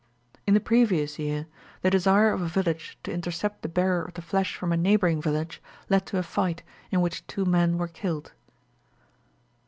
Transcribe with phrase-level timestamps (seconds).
[0.47, 1.45] In the previous year,
[1.83, 5.21] the desire of a village to intercept the bearer of the flesh from a neighbouring
[5.21, 8.31] village led to a fight, in which two men were killed.